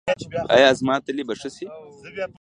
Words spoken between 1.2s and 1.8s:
به ښه شي؟